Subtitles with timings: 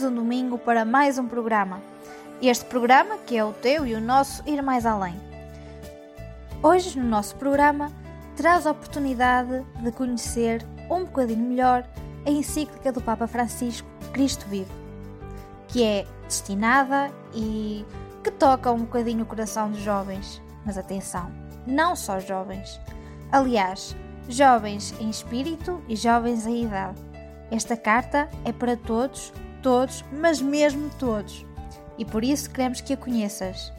[0.00, 1.82] mais um domingo para mais um programa.
[2.40, 5.14] Este programa que é o teu e o nosso Ir Mais Além.
[6.62, 7.92] Hoje, no nosso programa,
[8.34, 11.86] terás a oportunidade de conhecer um bocadinho melhor
[12.24, 14.72] a encíclica do Papa Francisco, Cristo Vive,
[15.68, 17.84] que é destinada e
[18.24, 20.40] que toca um bocadinho o coração dos jovens.
[20.64, 21.30] Mas atenção,
[21.66, 22.80] não só jovens.
[23.30, 23.94] Aliás,
[24.30, 26.98] jovens em espírito e jovens em idade.
[27.50, 29.30] Esta carta é para todos,
[29.62, 31.46] todos, mas mesmo todos.
[31.98, 33.72] E por isso queremos que a conheças.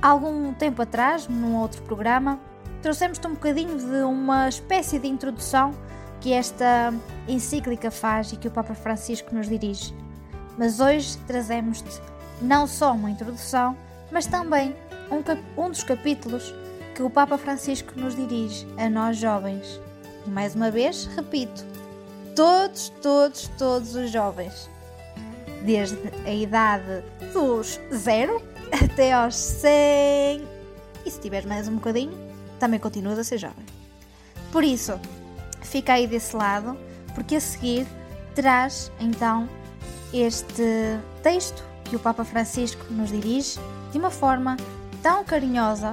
[0.00, 2.40] Algum tempo atrás, num outro programa,
[2.80, 5.72] trouxemos-te um bocadinho de uma espécie de introdução
[6.20, 6.92] que esta
[7.28, 9.94] encíclica faz e que o Papa Francisco nos dirige.
[10.58, 12.00] Mas hoje trazemos-te
[12.40, 13.76] não só uma introdução,
[14.10, 14.74] mas também
[15.10, 16.54] um, um dos capítulos
[16.94, 19.80] que o Papa Francisco nos dirige a nós jovens.
[20.26, 21.64] E mais uma vez, repito,
[22.34, 24.70] todos, todos, todos os jovens,
[25.64, 30.46] desde a idade dos zero até aos 100,
[31.04, 32.12] e se tiveres mais um bocadinho,
[32.58, 33.64] também continuas a ser jovem.
[34.50, 34.98] Por isso,
[35.60, 36.76] fica aí desse lado,
[37.14, 37.86] porque a seguir
[38.34, 39.48] traz então
[40.12, 43.58] este texto que o Papa Francisco nos dirige
[43.90, 44.56] de uma forma
[45.02, 45.92] tão carinhosa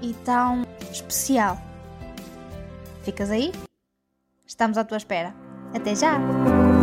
[0.00, 1.58] e tão especial.
[3.02, 3.52] Ficas aí?
[4.46, 5.34] Estamos à tua espera.
[5.74, 6.81] Até já!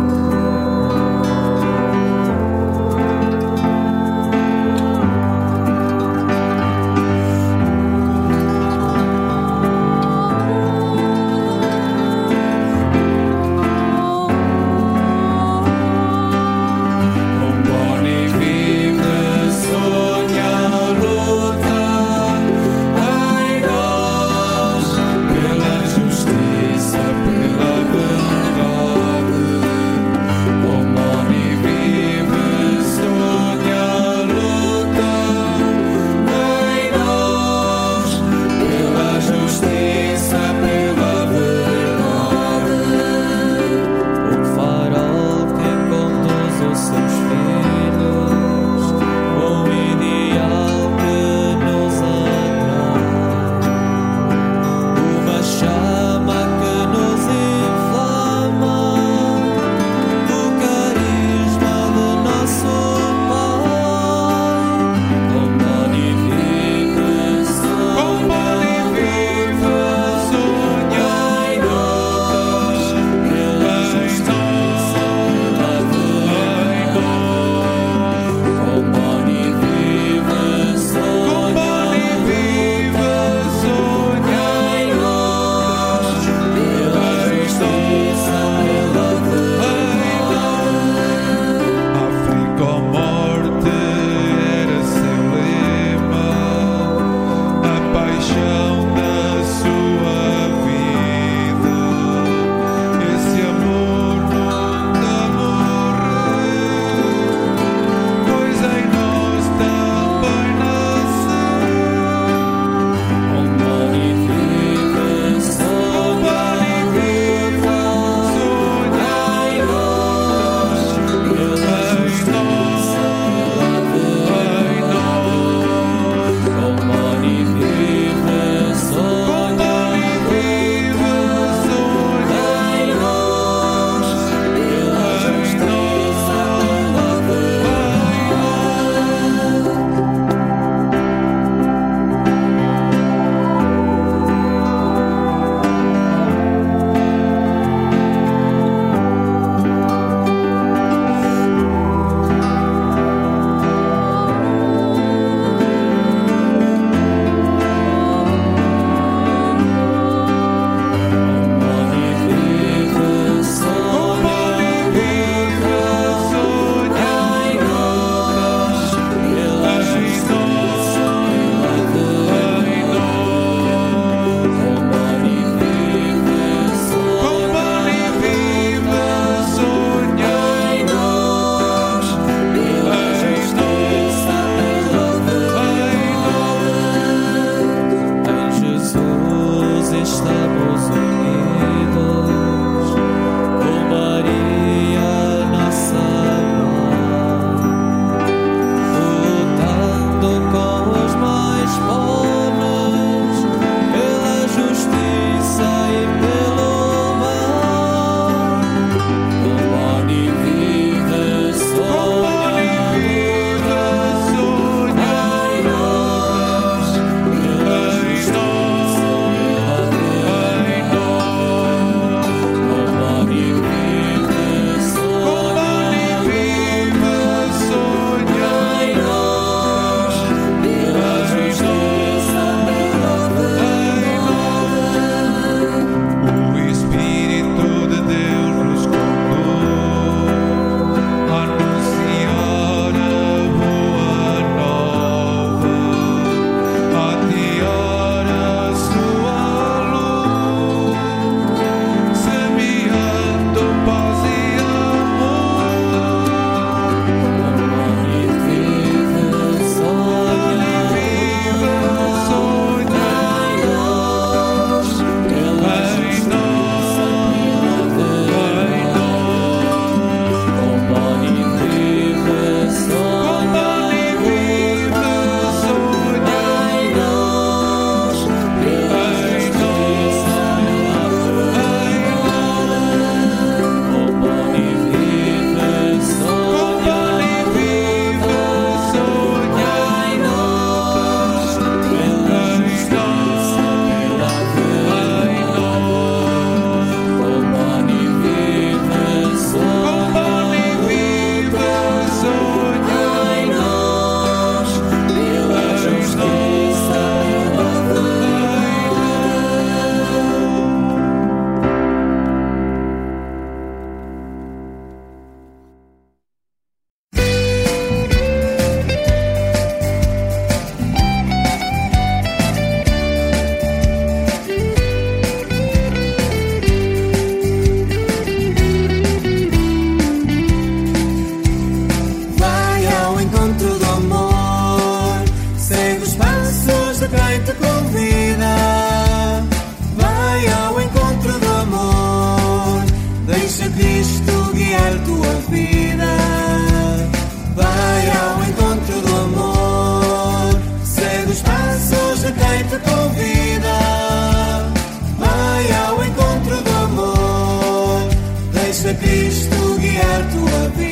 [358.80, 360.89] Deixa Cristo guiar tua vida.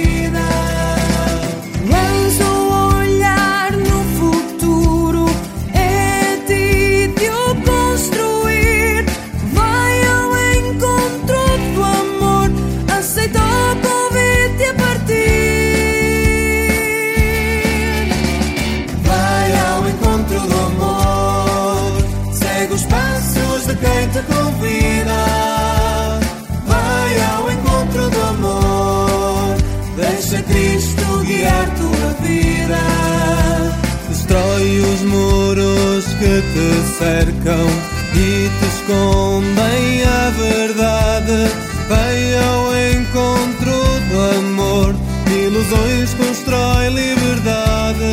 [32.69, 33.73] Vida.
[34.09, 37.67] Destrói os muros que te cercam
[38.15, 41.51] e te escondem a verdade.
[41.89, 43.73] Vai ao encontro
[44.11, 44.95] do amor,
[45.27, 48.13] ilusões constrói liberdade.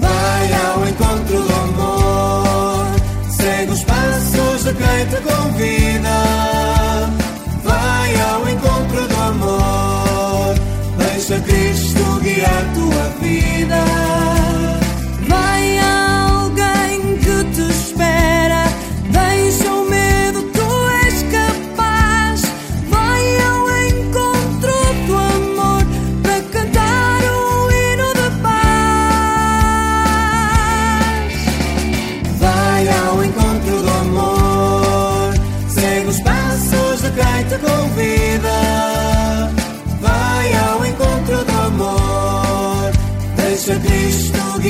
[0.00, 2.86] Vai ao encontro do amor,
[3.30, 7.17] segue os passos de quem te convida.
[11.28, 14.87] Deixa Cristo guiar tua vida.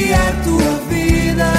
[0.09, 1.53] Guiar tua vida.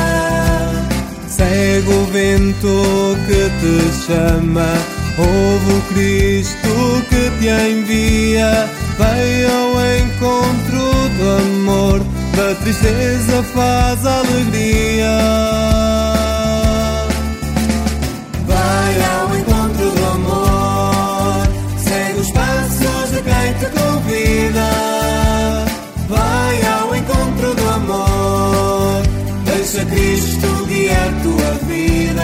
[1.27, 3.75] Segue o vento que te
[4.05, 4.69] chama,
[5.17, 6.73] ouve o Cristo
[7.09, 8.51] que te envia.
[8.97, 9.71] Vai ao
[10.03, 10.83] encontro
[11.17, 11.99] do amor,
[12.35, 16.18] da tristeza faz alegria.
[29.79, 32.23] Deixa Cristo guiar tua vida.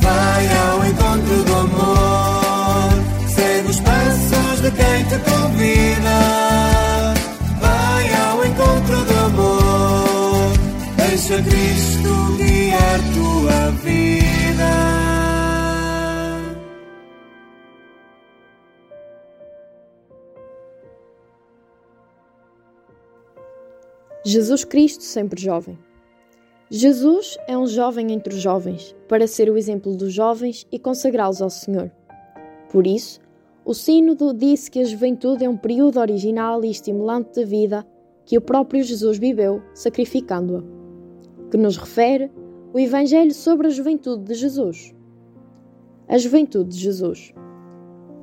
[0.00, 7.14] Vai ao encontro do amor, segue os passos de quem te convida.
[7.60, 10.52] Vai ao encontro do amor,
[10.96, 14.14] deixa Cristo guiar tua vida.
[24.26, 25.78] Jesus Cristo sempre jovem.
[26.70, 31.42] Jesus é um jovem entre os jovens, para ser o exemplo dos jovens e consagrá-los
[31.42, 31.90] ao Senhor.
[32.70, 33.20] Por isso,
[33.64, 37.86] o Sínodo disse que a juventude é um período original e estimulante da vida
[38.24, 40.62] que o próprio Jesus viveu, sacrificando-a.
[41.50, 42.30] Que nos refere
[42.72, 44.94] o Evangelho sobre a juventude de Jesus.
[46.08, 47.34] A juventude de Jesus.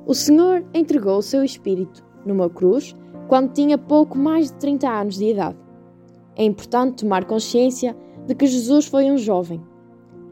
[0.04, 2.94] O Senhor entregou o seu Espírito numa cruz
[3.28, 5.58] quando tinha pouco mais de 30 anos de idade.
[6.36, 9.60] É importante tomar consciência de que Jesus foi um jovem.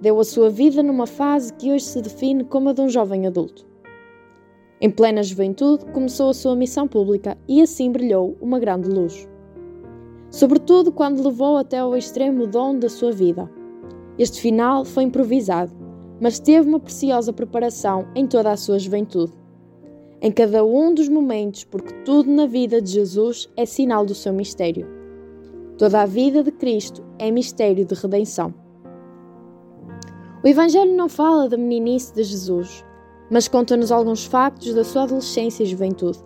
[0.01, 3.27] Deu a sua vida numa fase que hoje se define como a de um jovem
[3.27, 3.67] adulto.
[4.81, 9.29] Em plena juventude, começou a sua missão pública e assim brilhou uma grande luz.
[10.31, 13.51] Sobretudo quando levou até ao extremo o dom da sua vida.
[14.17, 15.73] Este final foi improvisado,
[16.21, 19.33] mas teve uma preciosa preparação em toda a sua juventude.
[20.23, 24.33] Em cada um dos momentos, porque tudo na vida de Jesus é sinal do seu
[24.33, 25.00] mistério.
[25.81, 28.53] Toda a vida de Cristo é mistério de redenção.
[30.45, 32.85] O Evangelho não fala da meninice de Jesus,
[33.31, 36.19] mas conta-nos alguns factos da sua adolescência e juventude.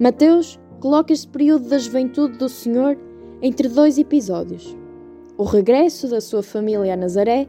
[0.00, 2.98] Mateus coloca este período da juventude do Senhor
[3.40, 4.76] entre dois episódios:
[5.38, 7.46] o regresso da sua família a Nazaré,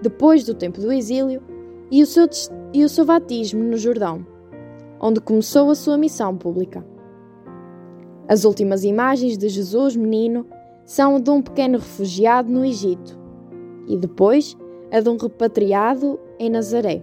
[0.00, 1.42] depois do tempo do exílio,
[1.90, 2.26] e o seu,
[2.72, 4.26] e o seu batismo no Jordão,
[4.98, 6.82] onde começou a sua missão pública.
[8.28, 10.46] As últimas imagens de Jesus menino
[10.84, 13.18] são a de um pequeno refugiado no Egito
[13.86, 14.54] e depois
[14.92, 17.02] a de um repatriado em Nazaré.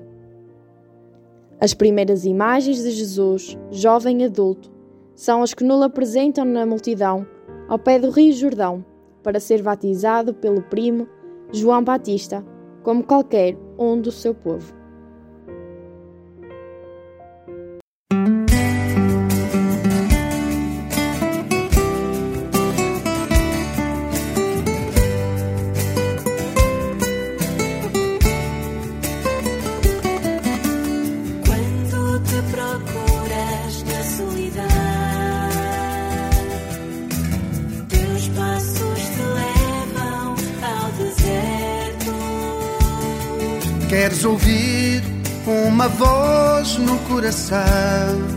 [1.59, 4.71] As primeiras imagens de Jesus, jovem adulto,
[5.15, 7.25] são as que nos apresentam na multidão
[7.67, 8.85] ao pé do Rio Jordão
[9.23, 11.07] para ser batizado pelo primo
[11.51, 12.45] João Batista,
[12.83, 14.84] como qualquer um do seu povo.
[44.25, 45.03] Ouvir
[45.45, 48.35] uma voz no coração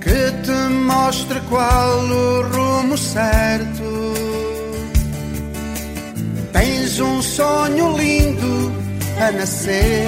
[0.00, 3.82] que te mostre qual o rumo certo?
[6.52, 8.72] Tens um sonho lindo
[9.20, 10.06] a nascer.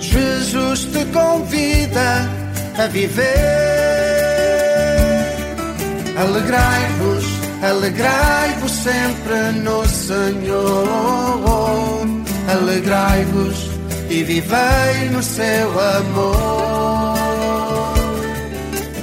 [0.00, 2.26] Jesus te convida
[2.78, 3.28] a viver.
[6.16, 7.27] Alegrai-vos,
[7.62, 10.86] alegrai-vos sempre no Senhor.
[12.48, 13.70] Alegrai-vos
[14.08, 17.18] e vivei no seu amor.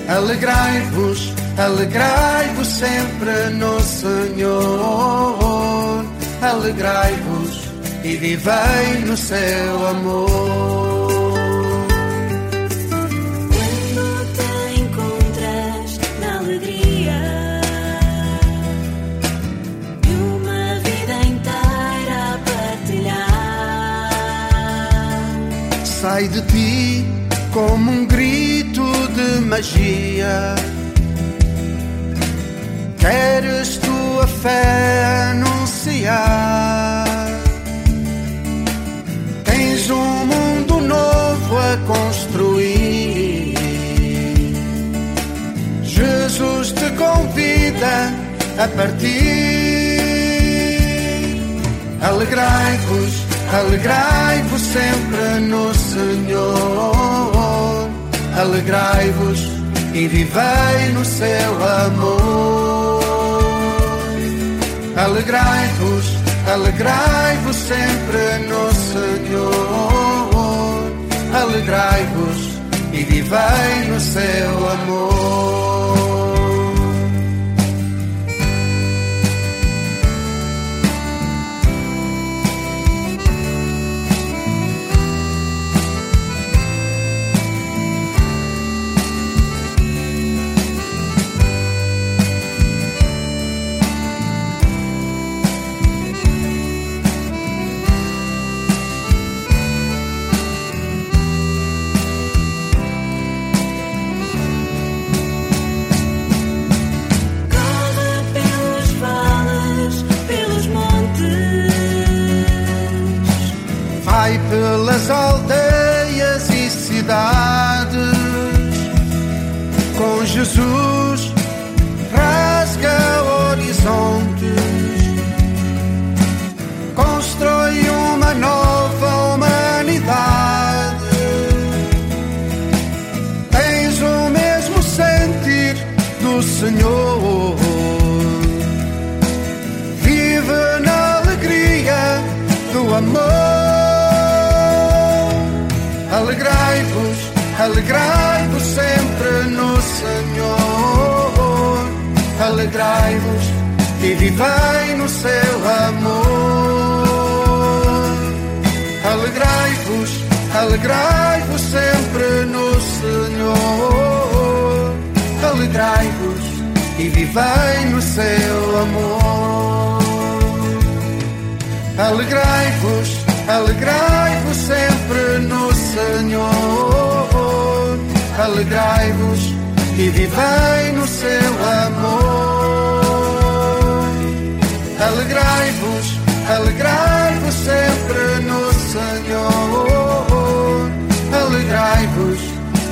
[0.07, 5.35] Alegrai-vos, alegrai-vos sempre no Senhor.
[6.41, 7.65] Alegrai-vos
[8.03, 10.94] e vivei no seu amor.
[26.15, 27.05] Sai de ti
[27.51, 28.85] como um grito
[29.17, 30.55] de magia.
[32.97, 37.05] Queres tua fé anunciar?
[39.43, 43.55] Tens um mundo novo a construir.
[45.83, 48.13] Jesus te convida
[48.63, 49.15] a partir.
[52.01, 56.95] Alegrai-vos, alegrai-vos sempre no Senhor.
[58.37, 59.39] Alegrai-vos
[59.93, 61.53] e vivei no seu
[61.85, 63.03] amor.
[64.97, 66.05] Alegrai-vos,
[66.51, 70.25] alegrai-vos sempre no Senhor.
[71.33, 72.55] Alegrai-vos
[72.93, 75.64] e vivei no seu amor.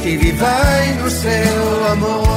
[0.05, 2.32] E vivei no seu amor.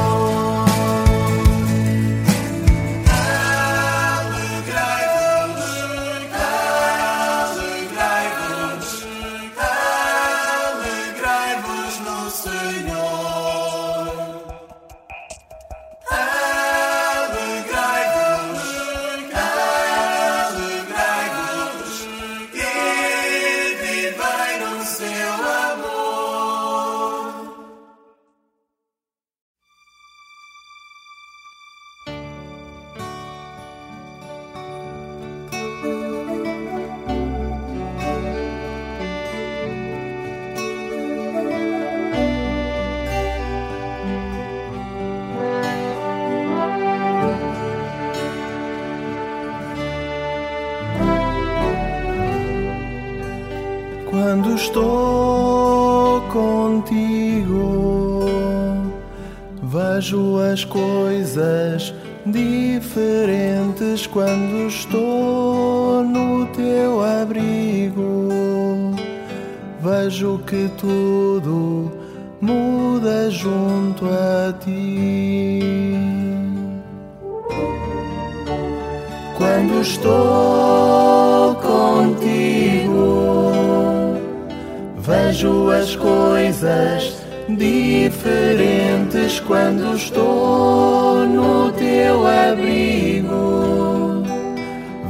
[85.37, 94.23] Vejo as coisas diferentes quando estou no teu abrigo.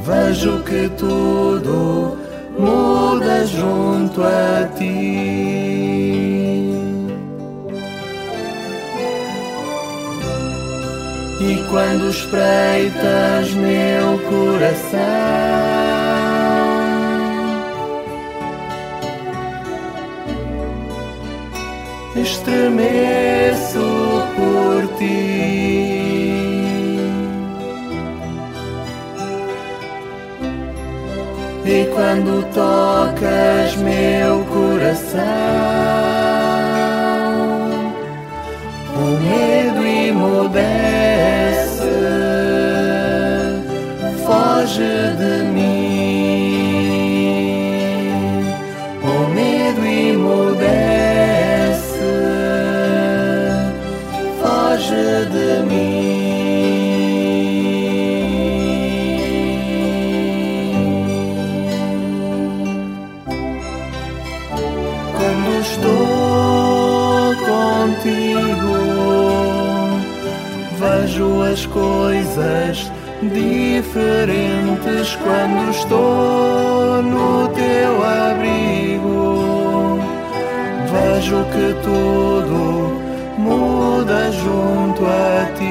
[0.03, 2.17] Vejo que tudo
[2.59, 4.83] muda junto a ti.
[11.39, 15.96] E quando espreitas meu coração,
[22.21, 23.79] estremeço
[24.35, 25.57] por ti.
[31.65, 35.19] E quando tocas meu coração,
[38.95, 40.61] o medo emudece,
[44.25, 45.76] foge de mim.
[55.25, 56.77] De mim.
[65.17, 68.77] Quando estou contigo,
[70.79, 79.99] vejo as coisas diferentes quando estou no teu abrigo.
[80.91, 82.86] Vejo que tudo
[84.07, 85.65] muda junto a ti.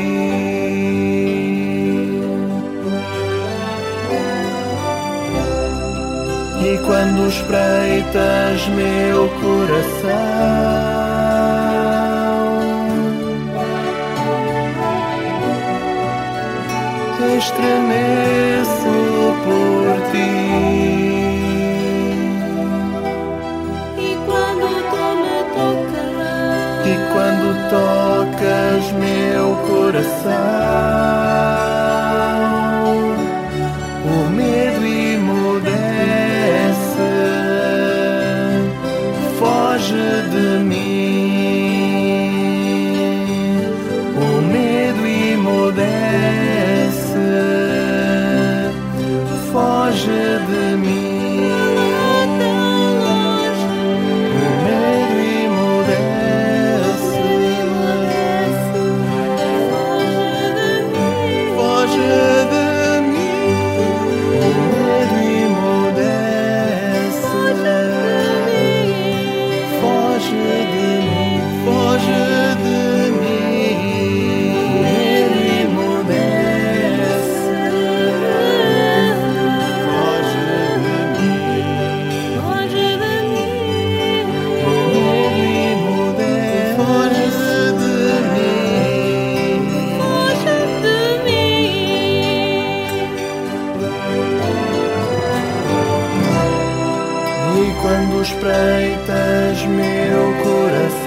[6.63, 10.07] E quando espreitas meu coração,
[17.39, 18.95] estremeço
[19.45, 19.76] por
[26.89, 30.31] E quando tocas meu coração,
[34.05, 34.76] o medo
[98.27, 101.07] espreitas meu coração,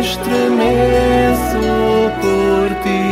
[0.00, 1.62] estremeço
[2.20, 3.06] por ti.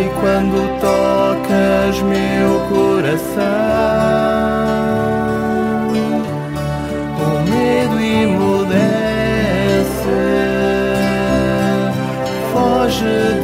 [0.00, 3.77] E quando tocas meu coração,
[12.98, 13.37] foge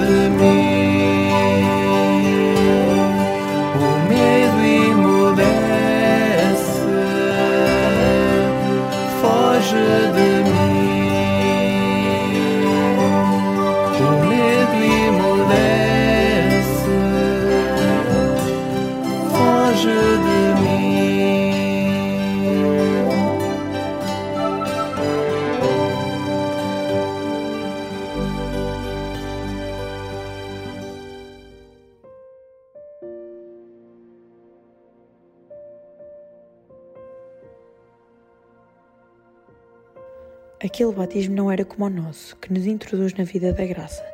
[40.85, 44.05] Aquele batismo não era como o nosso, que nos introduz na vida da graça,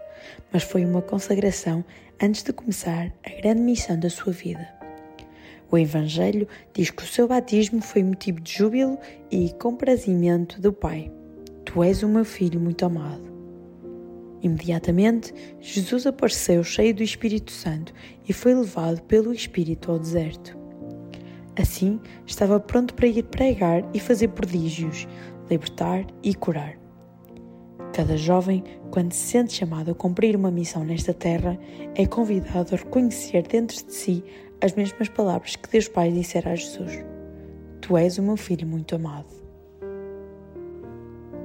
[0.52, 1.84] mas foi uma consagração
[2.22, 4.68] antes de começar a grande missão da sua vida.
[5.68, 8.96] O Evangelho diz que o seu batismo foi motivo de júbilo
[9.32, 11.10] e comprazimento do Pai.
[11.64, 13.24] Tu és o meu filho muito amado.
[14.40, 17.92] Imediatamente, Jesus apareceu cheio do Espírito Santo
[18.28, 20.56] e foi levado pelo Espírito ao deserto.
[21.58, 25.08] Assim, estava pronto para ir pregar e fazer prodígios,
[25.50, 26.78] libertar e curar.
[27.92, 31.58] Cada jovem, quando se sente chamado a cumprir uma missão nesta terra,
[31.94, 34.24] é convidado a reconhecer dentro de si
[34.60, 37.04] as mesmas palavras que Deus Pai dissera a Jesus:
[37.80, 39.40] Tu és o meu filho muito amado.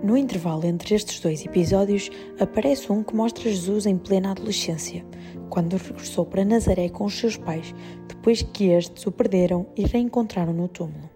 [0.04, 5.04] No intervalo entre estes dois episódios, aparece um que mostra Jesus em plena adolescência,
[5.50, 7.74] quando regressou para Nazaré com os seus pais,
[8.08, 11.10] depois que estes o perderam e reencontraram no túmulo.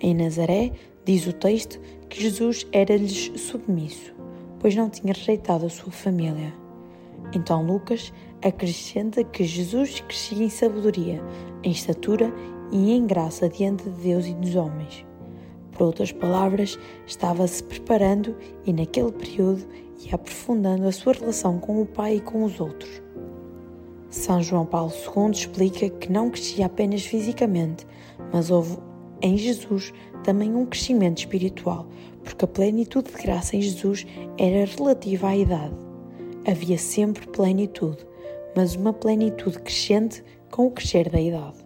[0.00, 0.72] Em Nazaré,
[1.06, 4.12] diz o texto que Jesus era-lhes submisso,
[4.58, 6.52] pois não tinha rejeitado a sua família.
[7.32, 11.22] Então Lucas acrescenta que Jesus crescia em sabedoria,
[11.62, 12.32] em estatura
[12.72, 15.06] e em graça diante de Deus e dos homens.
[15.70, 19.64] Por outras palavras, estava-se preparando e, naquele período,
[20.04, 23.00] ia aprofundando a sua relação com o Pai e com os outros.
[24.10, 27.86] São João Paulo II explica que não crescia apenas fisicamente,
[28.32, 28.78] mas houve
[29.20, 29.92] em Jesus
[30.26, 31.86] também um crescimento espiritual,
[32.24, 34.04] porque a plenitude de graça em Jesus
[34.36, 35.74] era relativa à idade.
[36.44, 38.04] Havia sempre plenitude,
[38.56, 41.64] mas uma plenitude crescente com o crescer da idade.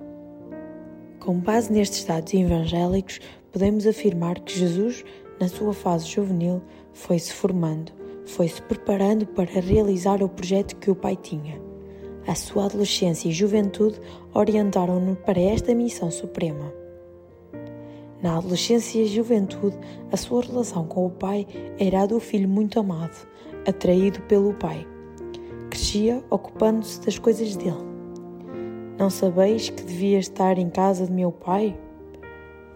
[1.21, 3.19] Com base nestes dados evangélicos,
[3.51, 5.05] podemos afirmar que Jesus,
[5.41, 6.61] na sua fase juvenil,
[6.93, 7.93] foi-se formando,
[8.27, 11.59] foi-se preparando para realizar o projeto que o Pai tinha.
[12.27, 13.99] A sua adolescência e juventude
[14.35, 16.80] orientaram-no para esta missão suprema.
[18.23, 19.79] Na adolescência e juventude,
[20.13, 21.47] a sua relação com o Pai
[21.79, 23.27] era a do filho muito amado,
[23.67, 24.87] atraído pelo Pai.
[25.71, 27.77] Crescia ocupando-se das coisas dele.
[28.99, 31.75] Não sabeis que devia estar em casa de meu Pai?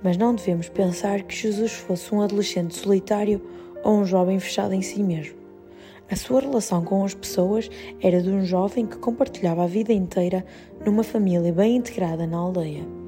[0.03, 3.43] Mas não devemos pensar que Jesus fosse um adolescente solitário
[3.83, 5.37] ou um jovem fechado em si mesmo.
[6.11, 7.69] A sua relação com as pessoas
[8.01, 10.45] era de um jovem que compartilhava a vida inteira
[10.87, 13.04] numa família bem integrada na aldeia.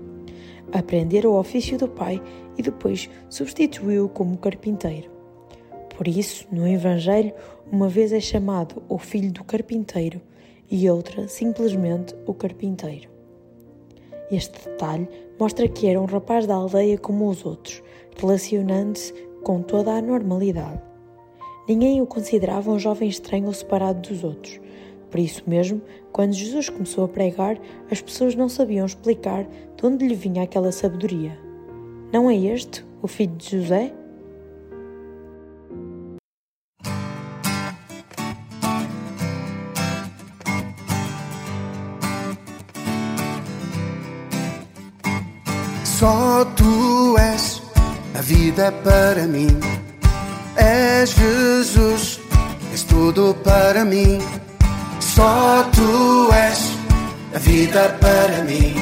[0.73, 2.23] Aprendera o ofício do pai
[2.57, 5.11] e depois substituiu-o como carpinteiro.
[5.97, 7.33] Por isso, no Evangelho,
[7.71, 10.21] uma vez é chamado o filho do carpinteiro
[10.71, 13.09] e outra simplesmente o carpinteiro.
[14.31, 17.83] Este detalhe mostra que era um rapaz da aldeia como os outros,
[18.17, 20.83] relacionando-se com toda a normalidade.
[21.69, 24.61] Ninguém o considerava um jovem estranho ou separado dos outros.
[25.17, 25.81] Por isso mesmo,
[26.13, 27.57] quando Jesus começou a pregar,
[27.91, 31.39] as pessoas não sabiam explicar de onde lhe vinha aquela sabedoria.
[32.13, 33.95] Não é este o filho de José?
[45.83, 47.63] Só tu és
[48.15, 49.49] a vida para mim.
[50.57, 52.21] És Jesus,
[52.71, 54.19] és tudo para mim.
[55.17, 56.59] Só tu és
[57.35, 58.77] a vida para mim.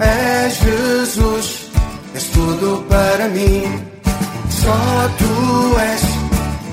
[0.00, 1.70] És Jesus,
[2.16, 3.80] és tudo para mim.
[4.50, 6.02] Só tu és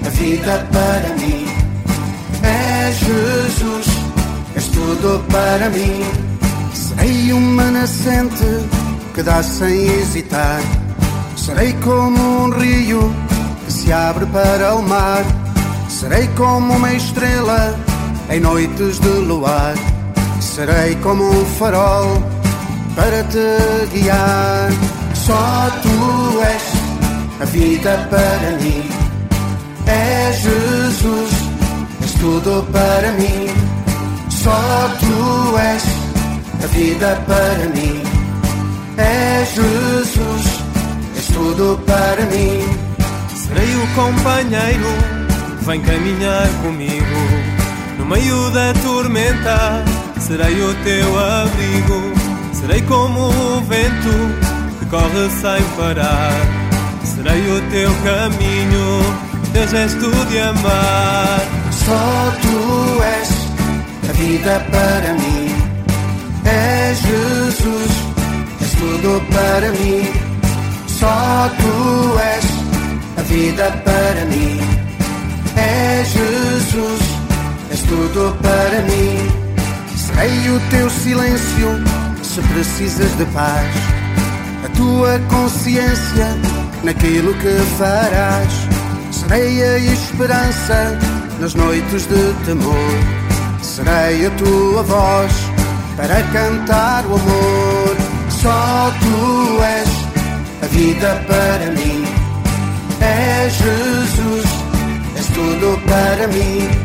[0.08, 1.46] a vida para mim.
[2.42, 3.88] És Jesus,
[4.56, 6.04] és tudo para mim.
[6.74, 8.50] Serei uma nascente
[9.14, 10.60] que dá sem hesitar.
[11.36, 13.14] Serei como um rio
[13.68, 15.24] que se abre para o mar.
[15.88, 17.93] Serei como uma estrela
[18.30, 19.74] em noites de luar.
[20.40, 22.22] Serei como um farol
[22.96, 24.70] para te guiar.
[25.14, 28.84] Só tu és a vida para mim.
[29.88, 31.32] És Jesus,
[32.02, 33.48] és tudo para mim.
[34.30, 35.84] Só tu és
[36.64, 38.02] a vida para mim.
[38.98, 40.46] És Jesus,
[41.16, 42.84] és tudo para mim.
[43.36, 45.24] Serei o companheiro
[45.66, 47.13] vem caminhar comigo
[48.04, 49.84] no meio da tormenta.
[50.20, 52.14] Serei o teu abrigo.
[52.54, 56.34] Serei como o vento que corre sem parar.
[57.04, 59.00] Serei o teu caminho.
[59.54, 61.40] Deus és tu de amar.
[61.72, 63.30] Só tu és
[64.10, 65.56] a vida para mim.
[66.46, 67.92] És Jesus,
[68.62, 70.12] és tudo para mim.
[70.88, 72.46] Só tu és
[73.18, 74.60] a vida para mim.
[75.56, 77.13] És Jesus,
[77.94, 79.18] tudo para mim.
[79.96, 81.70] Serei o teu silêncio
[82.24, 83.72] se precisas de paz.
[84.66, 86.28] A tua consciência
[86.84, 88.54] naquilo que farás.
[89.12, 90.98] Serei a esperança
[91.40, 92.94] nas noites de temor.
[93.62, 95.32] Serei a tua voz
[95.96, 97.96] para cantar o amor.
[98.30, 99.90] Só tu és
[100.64, 102.04] a vida para mim.
[103.02, 104.46] É Jesus,
[105.16, 106.83] és tudo para mim.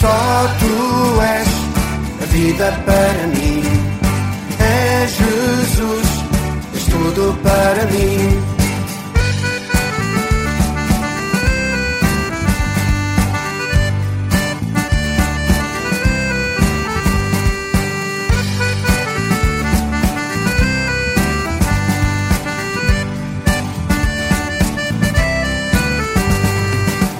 [0.00, 0.06] Só
[0.60, 1.48] tu és
[2.22, 3.62] a vida para mim.
[4.60, 6.06] É Jesus,
[6.72, 8.58] és tudo para mim.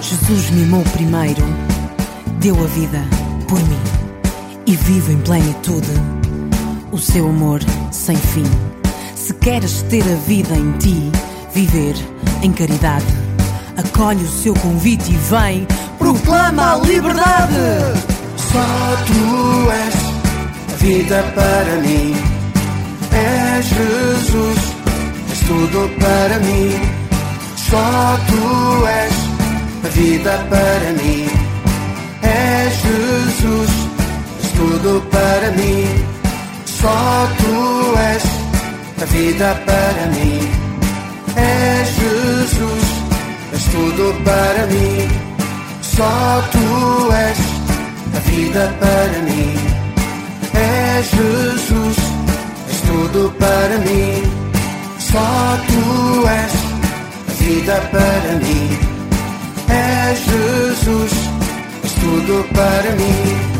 [0.00, 1.42] Jesus mimou primeiro,
[2.40, 3.04] deu a vida
[3.48, 3.80] por mim
[4.66, 5.90] e vivo em plenitude
[6.92, 8.44] o seu amor sem fim.
[9.14, 11.10] Se queres ter a vida em ti,
[11.52, 11.94] viver
[12.42, 13.06] em caridade,
[13.76, 15.66] acolhe o seu convite e vem,
[15.98, 17.54] proclama a liberdade.
[18.36, 18.64] Só
[19.06, 19.94] tu és
[20.72, 22.14] a vida para mim.
[23.12, 24.58] É Jesus,
[25.30, 26.70] és tudo para mim.
[27.56, 29.12] Só tu és
[29.84, 31.37] a vida para mim.
[35.52, 36.18] Mim.
[36.64, 38.22] Só tu és
[39.02, 40.40] a vida para mim.
[41.36, 42.84] É Jesus,
[43.52, 45.08] és tudo para mim.
[45.82, 47.38] Só tu és
[48.16, 49.56] a vida para mim.
[50.54, 51.96] É Jesus,
[52.68, 54.22] és tudo para mim.
[54.98, 56.52] Só tu és
[57.28, 58.78] a vida para mim.
[59.68, 61.12] É Jesus,
[61.82, 63.58] és tudo para mim.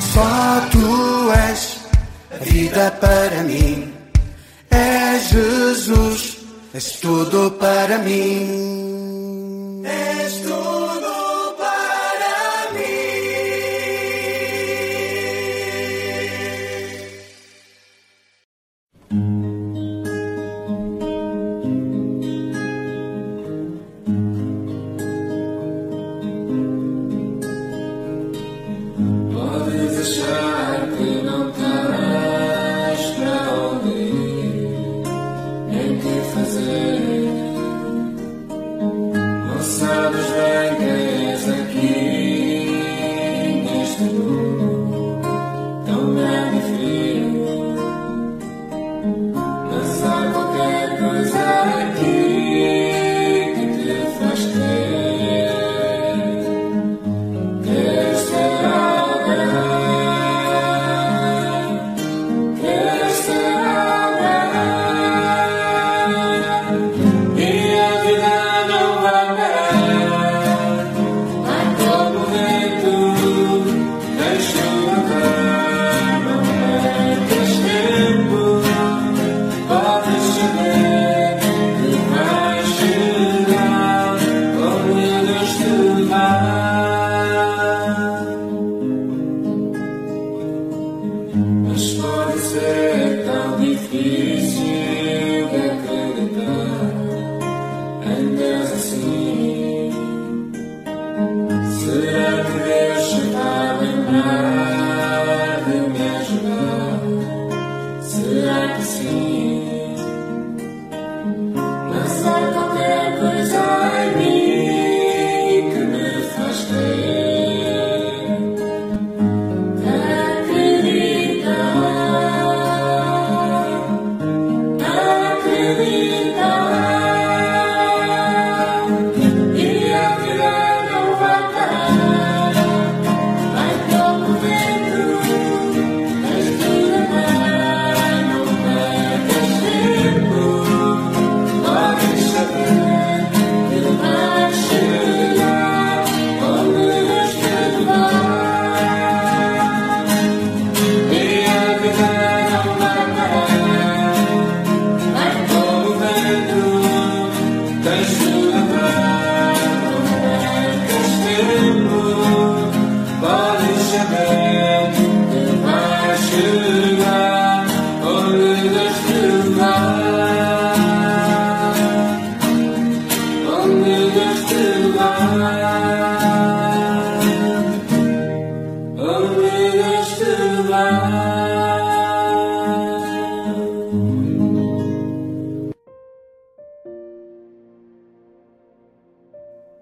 [0.00, 1.62] Só tu és
[2.30, 3.92] a vida para mim.
[4.70, 6.38] É Jesus,
[6.74, 9.82] és tudo para mim.
[9.84, 10.77] És tudo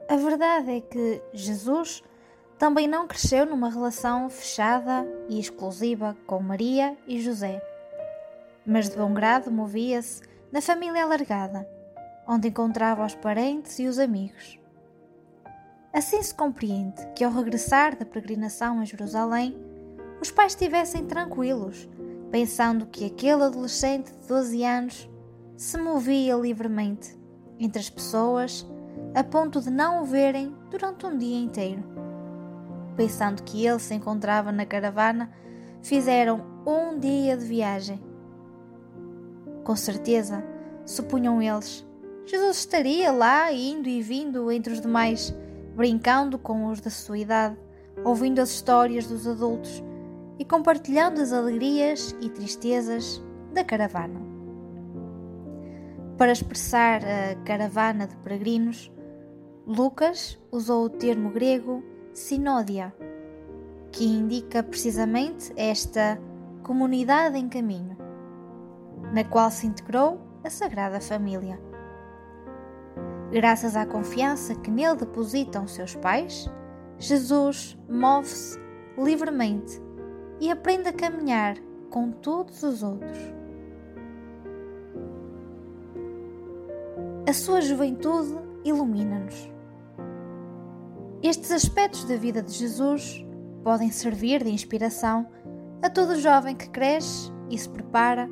[0.08, 2.02] A verdade é que Jesus
[2.58, 7.62] também não cresceu numa relação fechada e exclusiva com Maria e José.
[8.66, 11.68] mas de bom grado movia-se na família alargada,
[12.26, 14.58] onde encontrava os parentes e os amigos.
[15.92, 19.56] Assim se compreende que, ao regressar da peregrinação a Jerusalém,
[20.20, 21.88] os pais estivessem tranquilos,
[22.30, 25.10] pensando que aquele adolescente de 12 anos
[25.56, 27.18] se movia livremente
[27.58, 28.66] entre as pessoas
[29.14, 31.82] a ponto de não o verem durante um dia inteiro.
[32.96, 35.30] Pensando que ele se encontrava na caravana,
[35.82, 38.02] fizeram um dia de viagem.
[39.64, 40.44] Com certeza,
[40.84, 41.86] supunham eles,
[42.24, 45.34] Jesus estaria lá indo e vindo entre os demais,
[45.74, 47.56] brincando com os da sua idade,
[48.04, 49.82] ouvindo as histórias dos adultos
[50.38, 53.22] e compartilhando as alegrias e tristezas
[53.52, 54.20] da caravana.
[56.18, 58.90] Para expressar a caravana de peregrinos,
[59.66, 61.82] Lucas usou o termo grego
[62.12, 62.94] sinódia,
[63.92, 66.18] que indica precisamente esta
[66.62, 67.96] comunidade em caminho,
[69.12, 71.60] na qual se integrou a Sagrada Família.
[73.30, 76.50] Graças à confiança que nele depositam seus pais,
[76.98, 78.58] Jesus move-se
[78.96, 79.85] livremente
[80.40, 81.56] e aprende a caminhar
[81.90, 83.18] com todos os outros.
[87.28, 88.34] A sua juventude
[88.64, 89.50] ilumina-nos.
[91.22, 93.24] Estes aspectos da vida de Jesus
[93.64, 95.26] podem servir de inspiração
[95.82, 98.28] a todo jovem que cresce e se prepara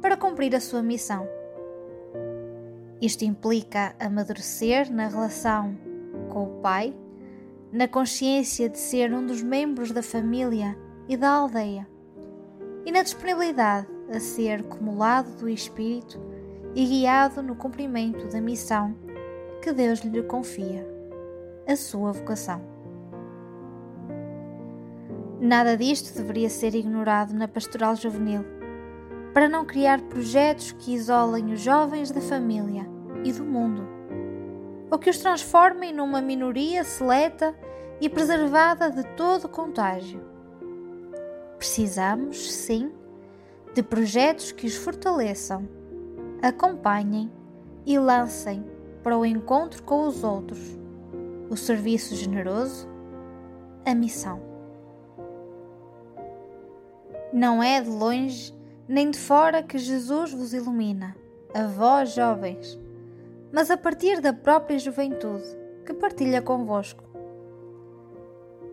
[0.00, 1.28] para cumprir a sua missão.
[3.00, 5.76] Isto implica amadurecer na relação
[6.30, 6.94] com o Pai,
[7.72, 10.76] na consciência de ser um dos membros da família
[11.08, 11.88] e da aldeia,
[12.84, 16.20] e na disponibilidade a ser cumulado do Espírito
[16.74, 18.94] e guiado no cumprimento da missão
[19.60, 20.86] que Deus lhe confia,
[21.66, 22.60] a sua vocação.
[25.40, 28.44] Nada disto deveria ser ignorado na pastoral juvenil,
[29.34, 32.86] para não criar projetos que isolem os jovens da família
[33.24, 33.86] e do mundo,
[34.90, 37.54] ou que os transformem numa minoria seleta
[38.00, 40.31] e preservada de todo contágio
[41.62, 42.90] Precisamos, sim,
[43.72, 45.68] de projetos que os fortaleçam,
[46.42, 47.30] acompanhem
[47.86, 48.66] e lancem
[49.00, 50.58] para o encontro com os outros,
[51.48, 52.88] o serviço generoso,
[53.86, 54.42] a missão.
[57.32, 58.52] Não é de longe
[58.88, 61.16] nem de fora que Jesus vos ilumina,
[61.54, 62.76] a vós jovens,
[63.52, 65.46] mas a partir da própria juventude
[65.86, 67.01] que partilha convosco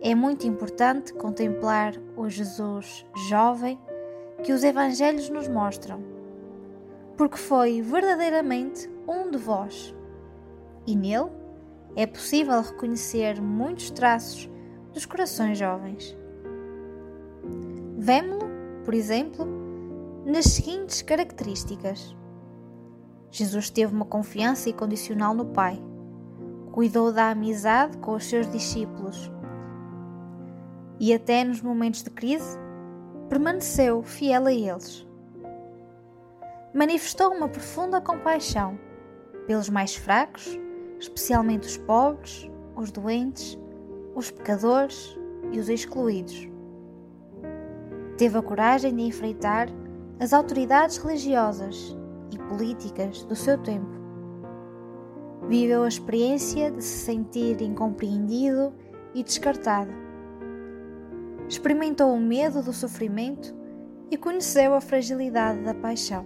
[0.02, 3.78] é muito importante contemplar o Jesus jovem
[4.42, 6.02] que os Evangelhos nos mostram,
[7.18, 9.94] porque foi verdadeiramente um de vós.
[10.86, 11.30] E nele
[11.94, 14.48] é possível reconhecer muitos traços
[14.94, 16.16] dos corações jovens.
[17.98, 18.48] Vemo-lo,
[18.82, 19.46] por exemplo,
[20.24, 22.16] nas seguintes características:
[23.30, 25.78] Jesus teve uma confiança incondicional no Pai,
[26.72, 29.30] cuidou da amizade com os seus discípulos
[31.00, 32.58] e até nos momentos de crise
[33.30, 35.08] permaneceu fiel a eles.
[36.74, 38.78] Manifestou uma profunda compaixão
[39.46, 40.58] pelos mais fracos,
[41.00, 43.58] especialmente os pobres, os doentes,
[44.14, 45.18] os pecadores
[45.50, 46.46] e os excluídos.
[48.18, 49.68] Teve a coragem de enfrentar
[50.20, 51.96] as autoridades religiosas
[52.30, 53.88] e políticas do seu tempo.
[55.48, 58.74] Viveu a experiência de se sentir incompreendido
[59.14, 60.09] e descartado
[61.50, 63.52] experimentou o medo do sofrimento
[64.08, 66.24] e conheceu a fragilidade da paixão.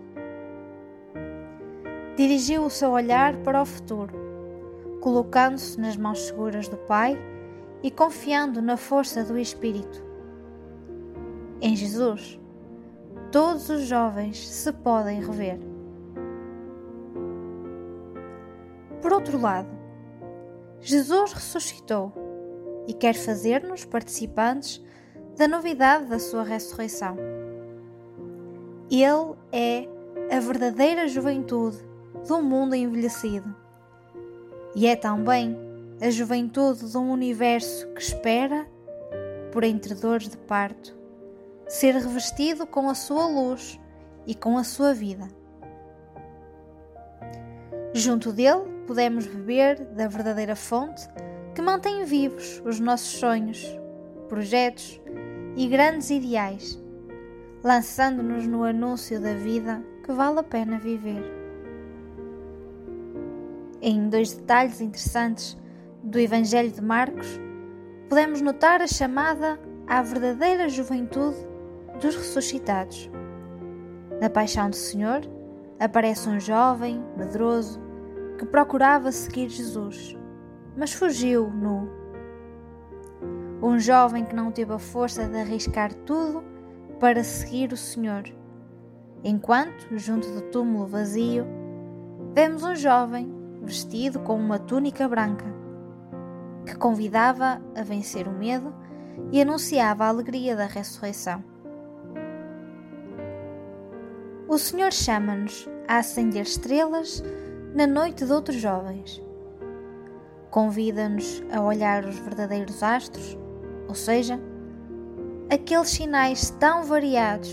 [2.15, 4.13] Dirigiu o seu olhar para o futuro,
[5.01, 7.19] colocando-se nas mãos seguras do Pai
[7.83, 10.05] e confiando na força do Espírito.
[11.59, 12.39] Em Jesus,
[13.33, 15.59] todos os jovens se podem rever.
[19.01, 19.71] Por outro lado,
[20.81, 22.13] Jesus ressuscitou
[22.87, 24.85] e quer fazer-nos participantes
[25.37, 27.17] da novidade da sua ressurreição.
[28.91, 29.89] Ele é
[30.31, 31.79] a verdadeira juventude
[32.27, 33.55] do mundo envelhecido.
[34.75, 35.57] E é também
[36.01, 38.67] a juventude de um universo que espera,
[39.53, 40.97] por entre dores de parto,
[41.69, 43.81] ser revestido com a sua luz
[44.27, 45.29] e com a sua vida.
[47.93, 51.09] Junto dele podemos beber da verdadeira fonte
[51.55, 53.65] que mantém vivos os nossos sonhos,
[54.29, 55.01] projetos
[55.57, 56.83] e grandes ideais,
[57.63, 61.23] lançando-nos no anúncio da vida que vale a pena viver.
[63.81, 65.57] Em dois detalhes interessantes
[66.03, 67.41] do Evangelho de Marcos,
[68.09, 71.37] podemos notar a chamada à verdadeira juventude
[72.01, 73.11] dos ressuscitados.
[74.21, 75.21] Na paixão do Senhor,
[75.79, 77.81] aparece um jovem, medroso,
[78.39, 80.17] que procurava seguir Jesus,
[80.77, 82.04] mas fugiu nu.
[83.65, 86.45] Um jovem que não teve a força de arriscar tudo
[87.01, 88.25] para seguir o Senhor.
[89.25, 91.47] Enquanto, junto do túmulo vazio,
[92.35, 93.27] vemos um jovem
[93.63, 95.47] vestido com uma túnica branca,
[96.67, 98.71] que convidava a vencer o medo
[99.33, 101.43] e anunciava a alegria da ressurreição.
[104.47, 107.25] O Senhor chama-nos a acender estrelas
[107.75, 109.25] na noite de outros jovens.
[110.51, 113.39] Convida-nos a olhar os verdadeiros astros,
[113.89, 114.41] ou seja,
[115.51, 117.51] aqueles sinais tão variados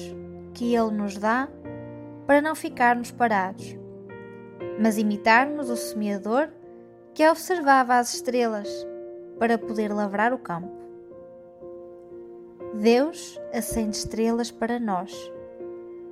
[0.54, 1.48] que Ele nos dá
[2.26, 3.78] para não ficarmos parados,
[4.80, 6.50] mas imitarmos o semeador
[7.14, 8.70] que observava as estrelas
[9.38, 10.72] para poder lavrar o campo.
[12.74, 15.32] Deus acende estrelas para nós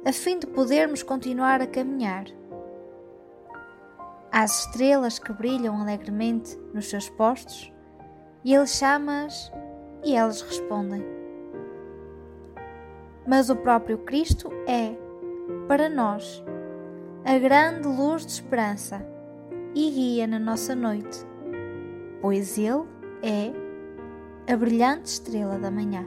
[0.06, 2.26] a fim de podermos continuar a caminhar.
[4.32, 7.72] As estrelas que brilham alegremente nos seus postos,
[8.44, 9.52] e ele chama-as
[10.04, 11.04] e elas respondem.
[13.28, 14.96] Mas o próprio Cristo é,
[15.68, 16.44] para nós,
[17.24, 19.06] a grande luz de esperança
[19.76, 21.26] e guia na nossa noite,
[22.22, 22.86] pois Ele
[23.22, 23.54] é
[24.52, 26.06] a brilhante estrela da manhã.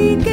[0.00, 0.29] y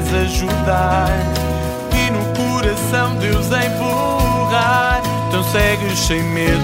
[0.00, 1.08] vais ajudar
[1.92, 5.02] e no coração Deus empurrar.
[5.28, 6.56] Então segues sem medo,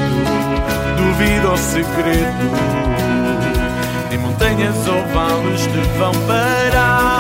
[0.97, 2.51] duvida ao segredo.
[4.09, 7.14] Nem montanhas ou vales te vão parar.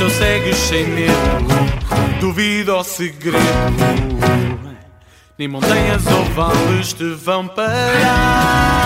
[0.00, 1.12] Então segues sem medo,
[2.20, 3.36] duvida ao segredo.
[5.36, 8.79] Nem montanhas ou vales te vão parar.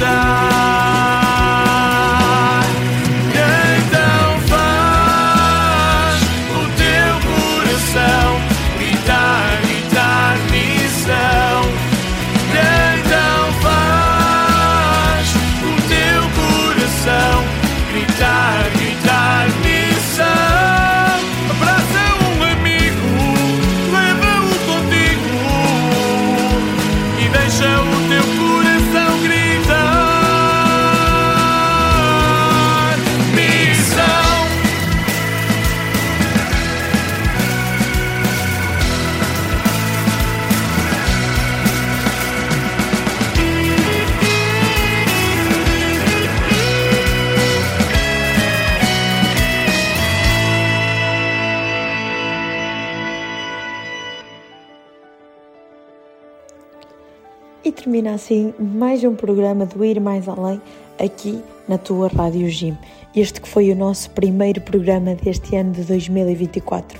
[0.00, 0.45] down.
[58.16, 60.58] Assim mais um programa do Ir Mais Além
[60.98, 61.38] aqui
[61.68, 62.74] na tua Rádio Jim.
[63.14, 66.98] Este que foi o nosso primeiro programa deste ano de 2024.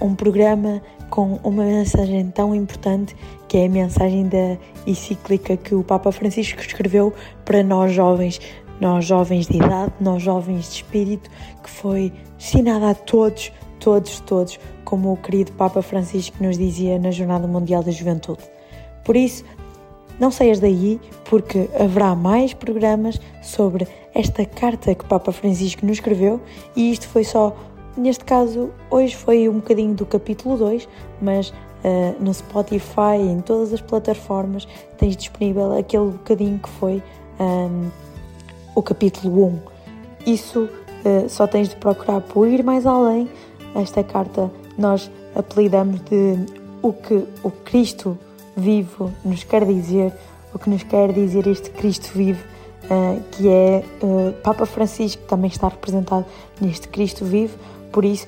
[0.00, 3.14] Um programa com uma mensagem tão importante
[3.46, 8.40] que é a mensagem da encíclica que o Papa Francisco escreveu para nós jovens
[8.80, 11.30] nós jovens de idade, nós jovens de espírito,
[11.62, 17.10] que foi destinada a todos, todos, todos, como o querido Papa Francisco nos dizia na
[17.10, 18.42] Jornada Mundial da Juventude.
[19.04, 19.44] Por isso,
[20.20, 26.40] não saias daí, porque haverá mais programas sobre esta carta que Papa Francisco nos escreveu,
[26.76, 27.56] e isto foi só,
[27.96, 30.86] neste caso, hoje foi um bocadinho do capítulo 2,
[31.20, 31.52] mas
[31.82, 34.68] Uh, no Spotify, em todas as plataformas,
[34.98, 37.02] tens disponível aquele bocadinho que foi
[37.40, 37.88] um,
[38.74, 39.58] o capítulo 1.
[40.26, 43.30] Isso uh, só tens de procurar por ir mais além.
[43.74, 46.36] Esta carta nós apelidamos de
[46.82, 48.18] o que o Cristo
[48.60, 50.12] vivo nos quer dizer,
[50.54, 52.44] o que nos quer dizer este Cristo vivo,
[52.84, 53.82] uh, que é
[54.42, 56.24] Papa Francisco, também está representado
[56.60, 57.56] neste Cristo vivo,
[57.92, 58.26] por isso,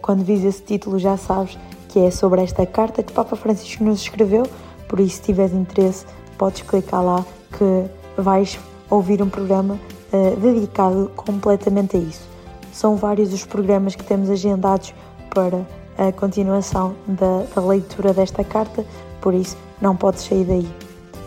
[0.00, 1.58] quando vis esse título, já sabes
[1.88, 4.44] que é sobre esta carta que Papa Francisco nos escreveu.
[4.88, 6.06] Por isso, se tiveres interesse,
[6.38, 8.58] podes clicar lá que vais
[8.88, 9.78] ouvir um programa
[10.12, 12.22] uh, dedicado completamente a isso.
[12.72, 14.94] São vários os programas que temos agendados
[15.34, 15.66] para
[15.98, 18.84] a continuação da, da leitura desta carta,
[19.26, 20.68] por isso não podes sair daí.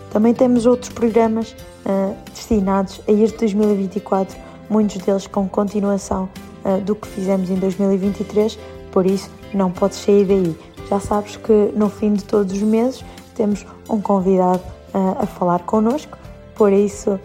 [0.09, 1.53] Também temos outros programas
[1.85, 4.37] uh, destinados a este 2024,
[4.69, 6.29] muitos deles com continuação
[6.63, 8.57] uh, do que fizemos em 2023,
[8.89, 10.57] por isso não podes sair daí.
[10.89, 13.03] Já sabes que no fim de todos os meses
[13.35, 16.17] temos um convidado uh, a falar connosco,
[16.55, 17.19] por isso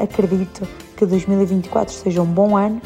[0.00, 2.80] acredito que 2024 seja um bom ano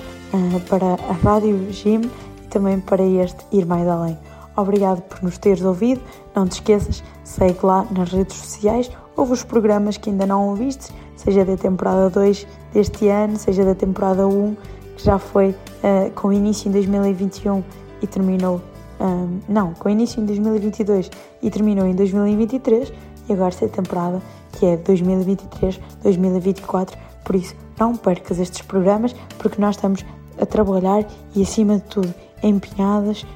[0.68, 2.00] para a Rádio Gym
[2.42, 4.29] e também para este Ir Mais Além.
[4.60, 6.00] Obrigado por nos teres ouvido.
[6.34, 10.92] Não te esqueças, segue lá nas redes sociais, ouve os programas que ainda não ouviste,
[11.16, 14.56] seja da temporada 2 deste ano, seja da temporada 1,
[14.96, 17.62] que já foi uh, com início em 2021
[18.02, 18.60] e terminou
[19.00, 21.10] um, não, com início em 2022
[21.42, 22.92] e terminou em 2023
[23.28, 26.92] e agora esta temporada que é 2023-2024,
[27.24, 30.04] por isso não percas estes programas porque nós estamos
[30.38, 32.12] a trabalhar e acima de tudo
[32.42, 33.26] empenhadas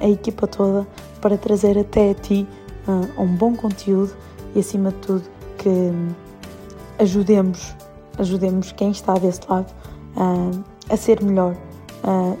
[0.00, 0.86] a equipa toda
[1.20, 2.46] para trazer até a ti
[3.18, 4.12] um bom conteúdo
[4.54, 5.22] e acima de tudo
[5.58, 5.92] que
[6.98, 7.74] ajudemos,
[8.18, 9.72] ajudemos quem está desse lado
[10.90, 11.56] a ser melhor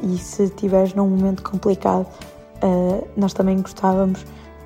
[0.02, 2.06] e se estiveres num momento complicado
[3.16, 4.24] nós também gostávamos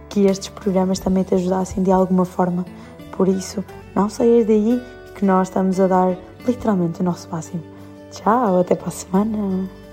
[0.09, 2.65] que estes programas também te ajudassem de alguma forma.
[3.13, 4.83] Por isso, não saias daí
[5.15, 7.63] que nós estamos a dar literalmente o nosso máximo.
[8.11, 9.86] Tchau, até para a semana!